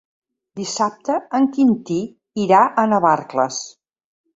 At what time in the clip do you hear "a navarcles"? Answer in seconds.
2.87-3.67